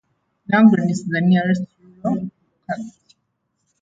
Nagorny 0.51 0.89
is 0.89 1.05
the 1.05 1.21
nearest 1.21 1.61
rural 1.79 2.13
locality. 2.23 3.15